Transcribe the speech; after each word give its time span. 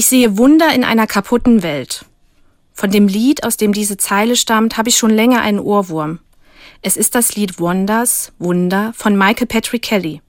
Ich 0.00 0.06
sehe 0.06 0.38
Wunder 0.38 0.72
in 0.72 0.82
einer 0.82 1.06
kaputten 1.06 1.62
Welt. 1.62 2.06
Von 2.72 2.90
dem 2.90 3.06
Lied, 3.06 3.44
aus 3.44 3.58
dem 3.58 3.74
diese 3.74 3.98
Zeile 3.98 4.34
stammt, 4.34 4.78
habe 4.78 4.88
ich 4.88 4.96
schon 4.96 5.10
länger 5.10 5.42
einen 5.42 5.58
Ohrwurm. 5.58 6.20
Es 6.80 6.96
ist 6.96 7.14
das 7.14 7.36
Lied 7.36 7.60
Wonders, 7.60 8.32
Wunder 8.38 8.94
von 8.96 9.14
Michael 9.14 9.46
Patrick 9.46 9.82
Kelly. 9.82 10.22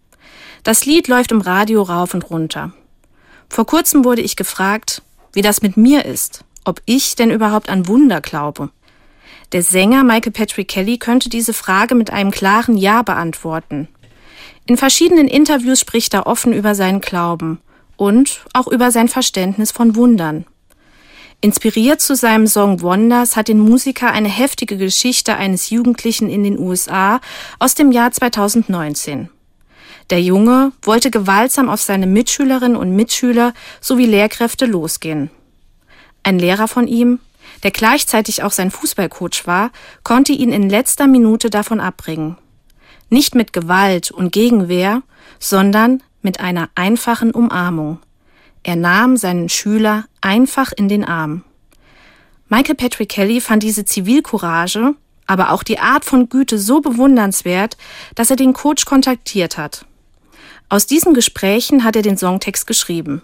Das 0.63 0.85
Lied 0.85 1.07
läuft 1.07 1.31
im 1.31 1.39
Radio 1.39 1.83
rauf 1.83 2.13
und 2.13 2.29
runter. 2.29 2.73
Vor 3.47 3.65
kurzem 3.65 4.03
wurde 4.03 4.21
ich 4.21 4.35
gefragt, 4.35 5.03
wie 5.31 5.41
das 5.41 5.61
mit 5.61 5.77
mir 5.77 6.03
ist, 6.03 6.43
ob 6.65 6.81
ich 6.85 7.15
denn 7.15 7.31
überhaupt 7.31 7.69
an 7.69 7.87
Wunder 7.87 8.19
glaube. 8.19 8.71
Der 9.53 9.63
Sänger 9.63 10.03
Michael 10.03 10.33
Patrick 10.33 10.67
Kelly 10.67 10.97
könnte 10.97 11.29
diese 11.29 11.53
Frage 11.53 11.95
mit 11.95 12.09
einem 12.09 12.31
klaren 12.31 12.75
Ja 12.75 13.03
beantworten. 13.03 13.87
In 14.65 14.75
verschiedenen 14.75 15.29
Interviews 15.29 15.79
spricht 15.79 16.13
er 16.13 16.27
offen 16.27 16.51
über 16.51 16.75
seinen 16.75 16.99
Glauben 16.99 17.61
und 18.01 18.41
auch 18.53 18.65
über 18.65 18.89
sein 18.89 19.07
Verständnis 19.07 19.69
von 19.69 19.95
Wundern. 19.95 20.45
Inspiriert 21.39 22.01
zu 22.01 22.15
seinem 22.15 22.47
Song 22.47 22.81
Wonders 22.81 23.35
hat 23.35 23.47
den 23.47 23.59
Musiker 23.59 24.11
eine 24.11 24.27
heftige 24.27 24.75
Geschichte 24.75 25.35
eines 25.35 25.69
Jugendlichen 25.69 26.27
in 26.27 26.43
den 26.43 26.57
USA 26.57 27.21
aus 27.59 27.75
dem 27.75 27.91
Jahr 27.91 28.11
2019. 28.11 29.29
Der 30.09 30.19
Junge 30.19 30.71
wollte 30.81 31.11
gewaltsam 31.11 31.69
auf 31.69 31.79
seine 31.79 32.07
Mitschülerinnen 32.07 32.75
und 32.75 32.95
Mitschüler 32.95 33.53
sowie 33.81 34.07
Lehrkräfte 34.07 34.65
losgehen. 34.65 35.29
Ein 36.23 36.39
Lehrer 36.39 36.67
von 36.67 36.87
ihm, 36.87 37.19
der 37.61 37.69
gleichzeitig 37.69 38.41
auch 38.41 38.51
sein 38.51 38.71
Fußballcoach 38.71 39.45
war, 39.45 39.69
konnte 40.01 40.33
ihn 40.33 40.51
in 40.51 40.71
letzter 40.71 41.05
Minute 41.05 41.51
davon 41.51 41.79
abbringen. 41.79 42.35
Nicht 43.11 43.35
mit 43.35 43.53
Gewalt 43.53 44.09
und 44.09 44.31
Gegenwehr, 44.31 45.03
sondern 45.37 46.01
mit 46.21 46.39
einer 46.39 46.69
einfachen 46.75 47.31
Umarmung. 47.31 47.99
Er 48.63 48.75
nahm 48.75 49.17
seinen 49.17 49.49
Schüler 49.49 50.05
einfach 50.21 50.71
in 50.71 50.87
den 50.87 51.03
Arm. 51.03 51.43
Michael 52.49 52.75
Patrick 52.75 53.09
Kelly 53.09 53.41
fand 53.41 53.63
diese 53.63 53.85
Zivilcourage, 53.85 54.93
aber 55.25 55.51
auch 55.51 55.63
die 55.63 55.79
Art 55.79 56.05
von 56.05 56.29
Güte 56.29 56.59
so 56.59 56.81
bewundernswert, 56.81 57.77
dass 58.15 58.29
er 58.29 58.35
den 58.35 58.53
Coach 58.53 58.85
kontaktiert 58.85 59.57
hat. 59.57 59.85
Aus 60.67 60.85
diesen 60.85 61.13
Gesprächen 61.13 61.83
hat 61.83 61.95
er 61.95 62.01
den 62.01 62.17
Songtext 62.17 62.67
geschrieben. 62.67 63.21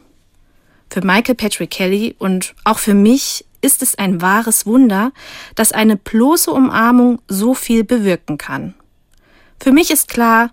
Für 0.89 1.05
Michael 1.05 1.36
Patrick 1.36 1.71
Kelly 1.71 2.16
und 2.17 2.55
auch 2.64 2.80
für 2.80 2.93
mich 2.93 3.45
ist 3.61 3.81
es 3.81 3.97
ein 3.97 4.21
wahres 4.21 4.66
Wunder, 4.66 5.11
dass 5.55 5.71
eine 5.71 5.97
bloße 5.97 6.52
Umarmung 6.52 7.21
so 7.27 7.53
viel 7.53 7.83
bewirken 7.83 8.38
kann. 8.38 8.73
Für 9.59 9.71
mich 9.71 9.91
ist 9.91 10.08
klar, 10.08 10.52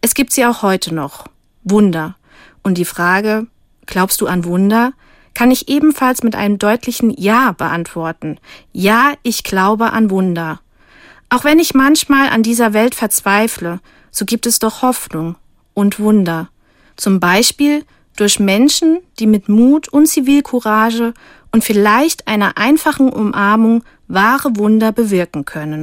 es 0.00 0.14
gibt 0.14 0.32
sie 0.32 0.44
auch 0.44 0.62
heute 0.62 0.94
noch. 0.94 1.26
Wunder. 1.64 2.16
Und 2.62 2.78
die 2.78 2.84
Frage, 2.84 3.46
glaubst 3.86 4.20
du 4.20 4.26
an 4.26 4.44
Wunder, 4.44 4.92
kann 5.34 5.50
ich 5.50 5.68
ebenfalls 5.68 6.22
mit 6.22 6.34
einem 6.34 6.58
deutlichen 6.58 7.10
Ja 7.10 7.52
beantworten. 7.52 8.38
Ja, 8.72 9.14
ich 9.22 9.44
glaube 9.44 9.92
an 9.92 10.10
Wunder. 10.10 10.60
Auch 11.30 11.44
wenn 11.44 11.58
ich 11.58 11.74
manchmal 11.74 12.28
an 12.28 12.42
dieser 12.42 12.74
Welt 12.74 12.94
verzweifle, 12.94 13.80
so 14.10 14.26
gibt 14.26 14.46
es 14.46 14.58
doch 14.58 14.82
Hoffnung 14.82 15.36
und 15.72 15.98
Wunder. 15.98 16.50
Zum 16.96 17.20
Beispiel 17.20 17.84
durch 18.16 18.38
Menschen, 18.38 18.98
die 19.18 19.26
mit 19.26 19.48
Mut 19.48 19.88
und 19.88 20.06
Zivilcourage 20.06 21.14
und 21.50 21.64
vielleicht 21.64 22.28
einer 22.28 22.58
einfachen 22.58 23.08
Umarmung 23.08 23.82
wahre 24.08 24.56
Wunder 24.56 24.92
bewirken 24.92 25.46
können. 25.46 25.80